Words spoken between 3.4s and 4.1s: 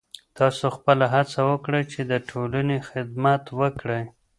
وکړئ.